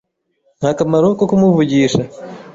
[0.59, 2.01] Nta kamaro ko kumuvugisha.